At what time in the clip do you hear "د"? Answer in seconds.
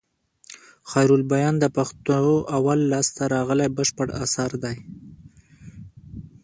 1.59-1.65